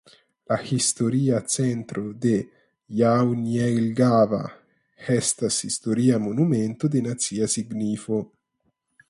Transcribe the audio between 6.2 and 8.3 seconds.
monumento de nacia signifo.